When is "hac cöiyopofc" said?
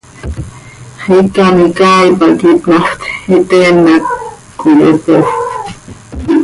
3.87-5.35